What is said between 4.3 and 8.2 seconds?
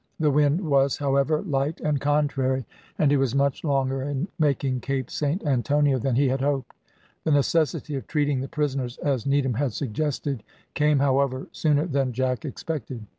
making Cape Saint Antonio than he had hoped. The necessity for